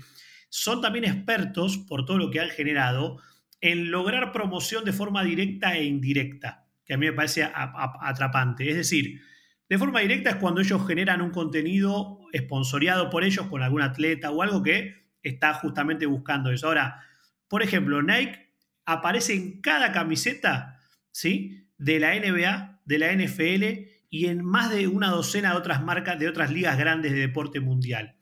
[0.50, 3.22] son también expertos por todo lo que han generado
[3.62, 6.59] en lograr promoción de forma directa e indirecta,
[6.89, 8.67] que a mí me parece atrapante.
[8.67, 9.21] Es decir,
[9.69, 14.32] de forma directa es cuando ellos generan un contenido esponsoriado por ellos con algún atleta
[14.32, 16.65] o algo que está justamente buscando eso.
[16.65, 17.06] Ahora,
[17.47, 18.56] por ejemplo, Nike
[18.88, 20.80] aparece en cada camiseta
[21.12, 21.67] ¿sí?
[21.78, 23.63] de la NBA, de la NFL
[24.10, 27.60] y en más de una docena de otras marcas, de otras ligas grandes de deporte
[27.60, 28.15] mundial.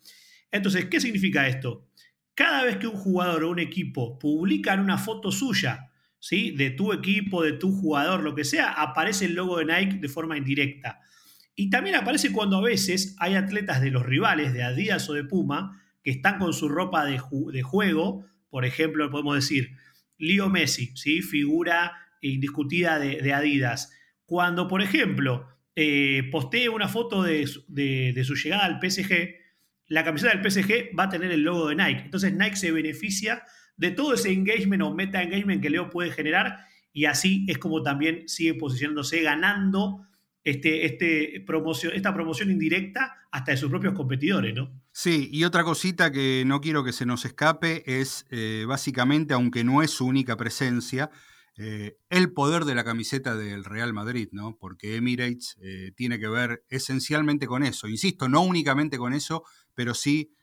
[0.52, 1.88] Entonces, ¿qué significa esto?
[2.34, 5.90] Cada vez que un jugador o un equipo publican una foto suya,
[6.28, 6.52] ¿sí?
[6.52, 10.10] de tu equipo, de tu jugador, lo que sea, aparece el logo de Nike de
[10.10, 11.00] forma indirecta.
[11.56, 15.24] Y también aparece cuando a veces hay atletas de los rivales, de Adidas o de
[15.24, 18.26] Puma, que están con su ropa de, juego.
[18.50, 19.72] Por ejemplo, podemos decir,
[20.18, 21.22] Leo Messi, ¿sí?
[21.22, 23.94] figura indiscutida de, Adidas.
[24.26, 29.34] Cuando, por ejemplo, eh, postee una foto de, su llegada al PSG,
[29.88, 32.02] la camiseta del PSG va a tener el logo de Nike.
[32.02, 33.44] Entonces Nike se beneficia
[33.78, 37.84] de todo ese engagement o meta engagement que Leo puede generar y así es como
[37.84, 40.08] también sigue posicionándose, ganando
[40.44, 41.46] este, este
[41.94, 44.82] esta promoción indirecta hasta de sus propios competidores, ¿no?
[44.92, 49.64] Sí, y otra cosita que no quiero que se nos escape es eh, básicamente, aunque
[49.64, 51.12] no es su única presencia,
[51.56, 54.58] eh, el poder de la camiseta del Real Madrid, ¿no?
[54.58, 57.88] Porque Emirates eh, tiene que ver esencialmente con eso.
[57.88, 59.44] Insisto, no únicamente con eso,
[59.76, 60.34] pero sí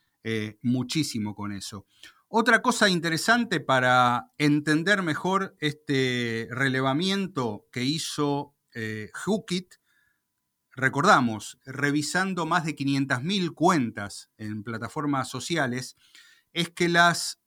[0.63, 1.87] muchísimo con eso.
[2.37, 8.57] Otra cosa interesante para entender mejor este relevamiento que hizo
[9.25, 9.75] Hookit
[10.73, 15.95] recordamos, revisando más de 500.000 cuentas en plataformas sociales,
[16.53, 17.41] es que las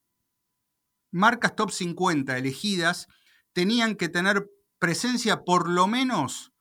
[1.12, 3.10] marcas top 50 elegidas
[3.52, 6.54] tenían que tener presencia por lo menos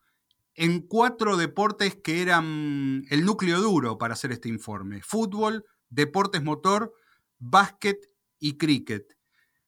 [0.56, 5.00] en cuatro deportes que eran el núcleo duro para hacer este informe.
[5.00, 6.92] Fútbol, deportes motor,
[7.38, 8.00] básquet
[8.38, 9.16] y cricket.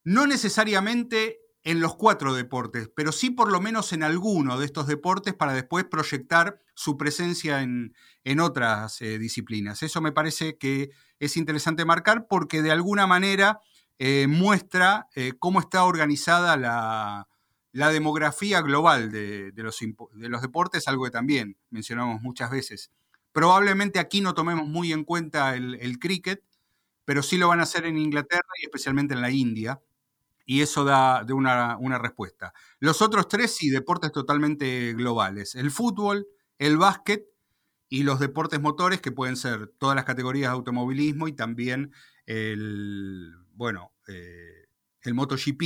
[0.04, 4.86] No necesariamente en los cuatro deportes, pero sí por lo menos en alguno de estos
[4.86, 7.92] deportes para después proyectar su presencia en,
[8.40, 9.82] otras eh, disciplinas.
[9.82, 13.60] Eso me parece que es interesante marcar porque de alguna manera
[13.98, 17.28] eh, muestra eh, cómo está organizada la,
[17.72, 22.90] demografía global de, los, de, los, deportes, algo que también mencionamos muchas veces.
[23.32, 26.42] Probablemente aquí no tomemos muy en cuenta el, el cricket,
[27.08, 29.80] pero sí lo van a hacer en Inglaterra y especialmente en la India
[30.44, 32.52] y eso da de una, respuesta.
[32.80, 35.54] Los otros tres sí, deportes totalmente globales.
[35.54, 36.26] El fútbol,
[36.58, 37.24] el básquet
[37.88, 41.92] y los deportes motores, que pueden ser todas las categorías de automovilismo y también
[42.26, 44.66] el, bueno, eh,
[45.00, 45.62] el MotoGP.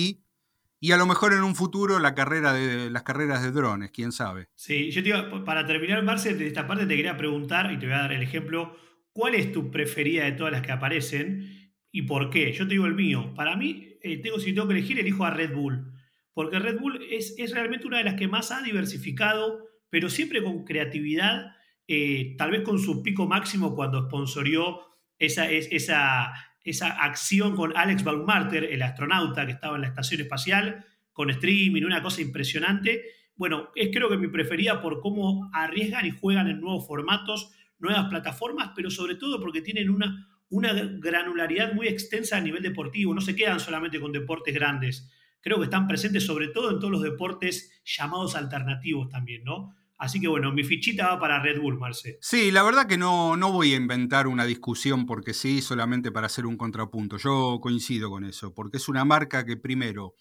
[0.79, 4.13] Y a lo mejor en un futuro la carrera de, las carreras de drones, quién
[4.13, 4.49] sabe.
[4.55, 7.87] Sí, yo te digo, para terminar, Marce, de esta parte te quería preguntar, y te
[7.87, 8.77] voy a dar el ejemplo,
[9.13, 12.53] ¿cuál es tu preferida de todas las que aparecen y por qué?
[12.53, 13.33] Yo te digo el mío.
[13.35, 15.93] Para mí, eh, tengo, si tengo que elegir, elijo a Red Bull.
[16.35, 20.65] Porque Red Bull es, realmente una de las que más ha diversificado, pero siempre con
[20.65, 21.55] creatividad,
[21.87, 24.81] eh, tal vez con su pico máximo cuando sponsorió
[25.19, 26.33] esa, esa,
[26.65, 31.83] esa acción con Alex Baumgartner, el astronauta que estaba en la estación espacial, con streaming,
[31.83, 33.03] una cosa impresionante.
[33.37, 38.09] bueno, es creo que mi preferida por cómo arriesgan y juegan en nuevos formatos, nuevas
[38.09, 43.21] plataformas, pero sobre todo porque tienen una, una granularidad muy extensa a nivel deportivo, no
[43.21, 47.03] se quedan solamente con deportes grandes, creo que están presentes sobre todo en todos los
[47.03, 49.75] deportes llamados alternativos también, ¿no?
[49.99, 52.19] Así que bueno, mi fichita va para Red Bull, Marce.
[52.21, 56.27] Sí, la verdad que no, no voy a inventar una discusión porque sí, solamente para
[56.27, 57.19] hacer un contrapunto.
[57.19, 60.17] Yo coincido con eso, porque es una marca que primero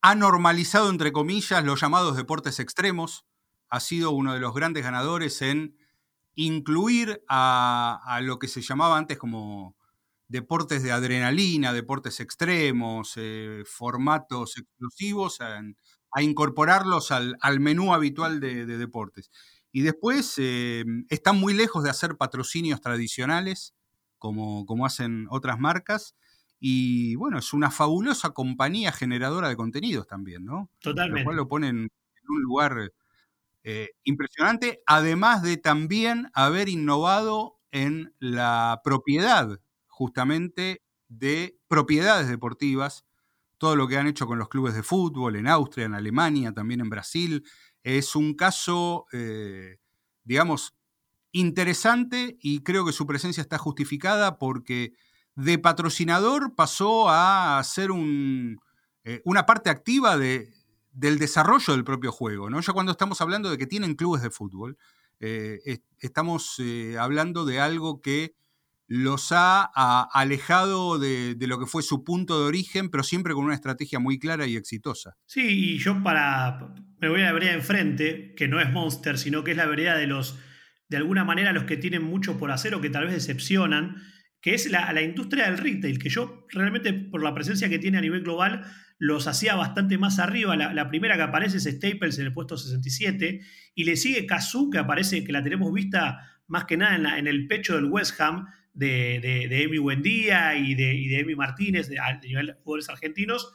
[0.00, 3.26] ha normalizado, entre comillas, los llamados deportes extremos,
[3.68, 5.76] ha sido uno de los grandes ganadores en
[6.34, 9.76] incluir a, lo que se llamaba antes como
[10.28, 19.30] deportes de adrenalina, deportes extremos, eh, formatos exclusivos, a incorporarlos al, menú habitual de, deportes.
[19.72, 23.74] Y después eh, están muy lejos de hacer patrocinios tradicionales,
[24.18, 26.14] como, como hacen otras marcas.
[26.60, 30.70] Y bueno, es una fabulosa compañía generadora de contenidos también, ¿no?
[30.80, 31.20] Totalmente.
[31.20, 32.92] Lo cual lo ponen en un lugar
[33.64, 43.04] eh, impresionante, además de también haber innovado en la propiedad, justamente, de propiedades deportivas
[43.62, 46.80] todo lo que han hecho con los clubes de fútbol en Austria, en Alemania, también
[46.80, 47.44] en Brasil.
[47.84, 49.76] Es un caso, eh,
[50.24, 50.74] digamos,
[51.30, 54.94] interesante y creo que su presencia está justificada porque
[55.36, 57.90] de patrocinador pasó a ser
[59.04, 60.52] eh, una parte activa de,
[60.92, 62.50] del desarrollo del propio juego.
[62.50, 62.60] ¿no?
[62.60, 64.76] Ya cuando estamos hablando de que tienen clubes de fútbol,
[65.20, 66.60] eh, estamos
[66.98, 68.34] hablando de algo que
[68.94, 69.62] los ha,
[70.12, 74.18] alejado de, lo que fue su punto de origen, pero siempre con una estrategia muy
[74.18, 75.16] clara y exitosa.
[75.24, 76.74] Sí, y yo para.
[77.00, 79.96] Me voy a la vereda enfrente, que no es Monster, sino que es la vereda
[79.96, 80.38] de los.
[80.90, 83.96] De alguna manera, los que tienen mucho por hacer o que tal vez decepcionan,
[84.42, 88.00] que es la, industria del retail, que yo realmente, por la presencia que tiene a
[88.00, 88.64] nivel global,
[88.98, 90.56] los hacía bastante más arriba.
[90.56, 93.40] La, primera que aparece es Staples en el puesto 67,
[93.76, 97.26] y le sigue Kazoo, que aparece, que la tenemos vista más que nada en, en
[97.28, 101.88] el pecho del West Ham de, de, Emi Buendía y de, y de Emi Martínez,
[101.88, 103.54] de, de jugadores argentinos,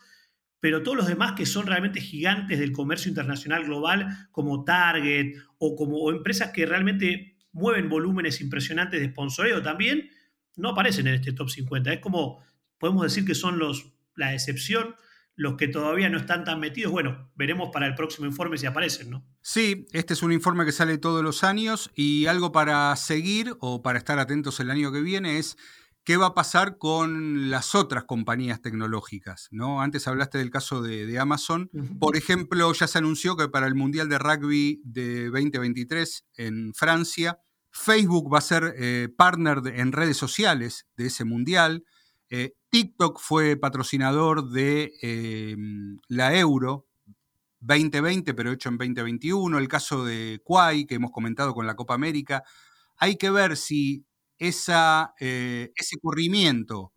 [0.62, 5.76] pero todos los demás que son realmente gigantes del comercio internacional global, como Target o
[5.76, 10.10] como empresas que realmente mueven volúmenes impresionantes de sponsoreo también,
[10.58, 11.94] no aparecen en este top 50.
[11.94, 12.44] Es como,
[12.78, 14.96] podemos decir que son los, la excepción
[15.38, 19.12] los que todavía no están tan metidos, bueno, veremos para el próximo informe si aparecen,
[19.12, 19.24] ¿no?
[19.42, 23.84] Sí, este es un informe que sale todos los años y algo para seguir o
[23.84, 25.56] para estar atentos el año que viene es
[26.04, 29.82] qué va a pasar con las otras compañías tecnológicas, ¿no?
[29.82, 31.70] Antes hablaste del caso de, Amazon.
[32.00, 37.42] Por ejemplo, ya se anunció que para el Mundial de Rugby de 2023 en Francia,
[37.78, 41.86] Facebook va a ser eh, partner en redes sociales de ese Mundial.
[42.30, 46.88] Eh, TikTok fue patrocinador de em, la Euro
[47.60, 49.58] 2020, pero hecho en 2021.
[49.58, 52.44] El caso de Quay, que hemos comentado con la Copa América.
[52.98, 54.06] Hay que ver si
[54.40, 56.92] eh, ese corrimiento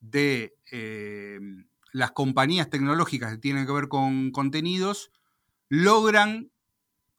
[0.00, 5.10] de em, las compañías tecnológicas que tienen que ver con contenidos
[5.68, 6.50] logran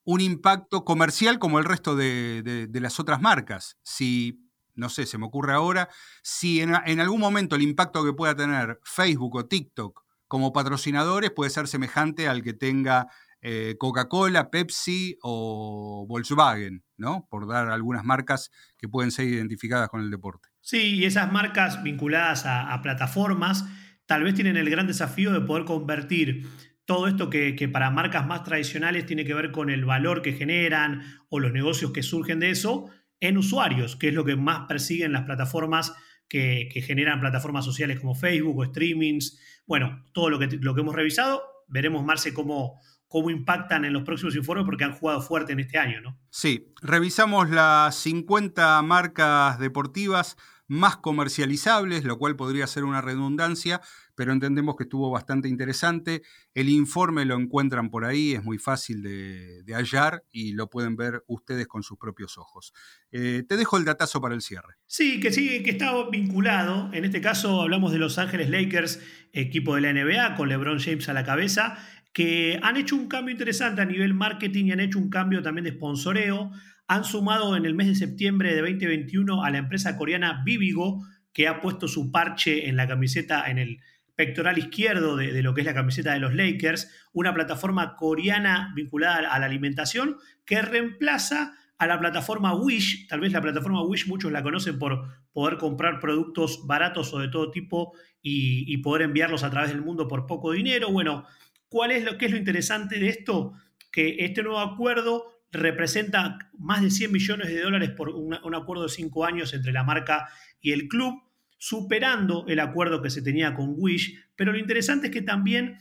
[0.03, 3.77] un impacto comercial como el resto de, las otras marcas.
[3.83, 5.89] Si no sé, se me ocurre ahora,
[6.23, 11.51] si en, algún momento el impacto que pueda tener Facebook o TikTok como patrocinadores puede
[11.51, 13.07] ser semejante al que tenga
[13.41, 17.27] eh, Coca-Cola, Pepsi o Volkswagen, ¿no?
[17.29, 20.49] Por dar algunas marcas que pueden ser identificadas con el deporte.
[20.61, 23.65] Sí, y esas marcas vinculadas a, plataformas
[24.05, 26.47] tal vez tienen el gran desafío de poder convertir
[26.91, 31.01] todo esto que, para marcas más tradicionales tiene que ver con el valor que generan
[31.29, 32.89] o los negocios que surgen de eso,
[33.21, 35.93] en usuarios, que es lo que más persiguen las plataformas
[36.27, 39.39] que, generan plataformas sociales como Facebook o streamings.
[39.65, 42.77] Bueno, todo lo que, lo que hemos revisado, veremos, Marce, cómo,
[43.07, 46.19] cómo impactan en los próximos informes porque han jugado fuerte en este año, ¿no?
[46.29, 50.35] Sí, revisamos las 50 marcas deportivas
[50.67, 53.79] más comercializables, lo cual podría ser una redundancia,
[54.21, 56.21] pero entendemos que estuvo bastante interesante.
[56.53, 61.23] El informe lo encuentran por ahí, es muy fácil de, hallar y lo pueden ver
[61.25, 62.71] ustedes con sus propios ojos.
[63.11, 64.75] Eh, te dejo el datazo para el cierre.
[64.85, 66.91] Sí, que sí, que está vinculado.
[66.93, 68.99] En este caso hablamos de Los Ángeles Lakers,
[69.33, 71.79] equipo de la NBA, con LeBron James a la cabeza
[72.13, 75.63] que han hecho un cambio interesante a nivel marketing y han hecho un cambio también
[75.63, 76.51] de sponsoreo
[76.87, 81.01] han sumado en el mes de septiembre de 2021 a la empresa coreana Vivigo,
[81.33, 83.79] que ha puesto su parche en la camiseta, en el
[84.15, 89.31] pectoral izquierdo de, lo que es la camiseta de los Lakers, una plataforma coreana vinculada
[89.31, 93.07] a la alimentación que reemplaza a la plataforma Wish.
[93.07, 97.29] Tal vez la plataforma Wish muchos la conocen por poder comprar productos baratos o de
[97.29, 100.91] todo tipo y, poder enviarlos a través del mundo por poco dinero.
[100.91, 101.25] Bueno,
[101.69, 103.53] ¿cuál es lo que es lo interesante de esto?
[103.91, 108.89] que este nuevo acuerdo representa más de 100 millones de dólares por un acuerdo de
[108.89, 110.29] cinco años entre la marca
[110.61, 111.21] y el club,
[111.61, 114.17] superando el acuerdo que se tenía con Wish.
[114.35, 115.77] Pero lo interesante es que también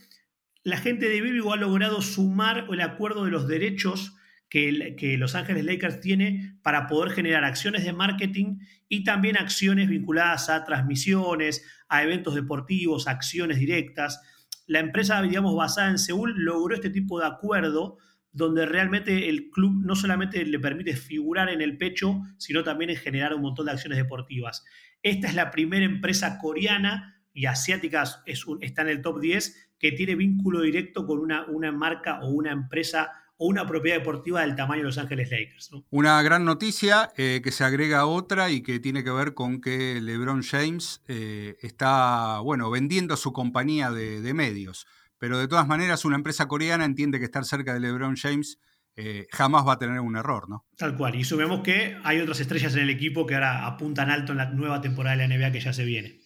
[0.63, 4.15] la gente de Vivigo ha logrado sumar el acuerdo de los derechos
[4.47, 8.59] que, Los Ángeles Lakers tiene para poder generar acciones de marketing
[8.89, 14.21] y también acciones vinculadas a transmisiones, a eventos deportivos, acciones directas.
[14.67, 17.97] La empresa, digamos, basada en Seúl logró este tipo de acuerdo
[18.33, 22.97] donde realmente el club no solamente le permite figurar en el pecho, sino también en
[22.97, 24.63] generar un montón de acciones deportivas.
[25.03, 29.91] Esta es la primera empresa coreana y asiática, es está en el top 10, que
[29.91, 34.55] tiene vínculo directo con una, una marca o una empresa o una propiedad deportiva del
[34.55, 35.71] tamaño de Los Ángeles Lakers.
[35.89, 39.61] Una gran noticia eh, que se agrega a otra y que tiene que ver con
[39.61, 44.85] que LeBron James eh, está, bueno, vendiendo su compañía de medios
[45.21, 48.57] pero de todas maneras una empresa coreana entiende que estar cerca de LeBron James
[48.95, 50.65] eh, jamás va a tener un error, ¿no?
[50.77, 51.15] Tal cual.
[51.15, 54.49] Y sumemos que hay otras estrellas en el equipo que ahora apuntan alto en la
[54.51, 56.19] nueva temporada de la NBA que ya se viene.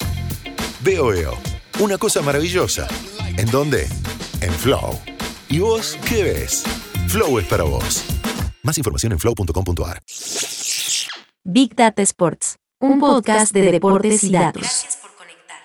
[0.81, 1.37] Veo, veo.
[1.79, 2.87] Una cosa maravillosa.
[3.37, 3.87] ¿En dónde?
[4.41, 4.99] En Flow.
[5.49, 6.63] ¿Y vos qué ves?
[7.07, 8.05] Flow es para vos.
[8.63, 10.01] Más información en flow.com.ar.
[11.43, 12.57] Big Data Sports.
[12.79, 14.61] Un podcast de deportes y datos.
[14.61, 15.57] Gracias por conectar.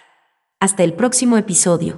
[0.61, 1.97] Hasta el próximo episodio.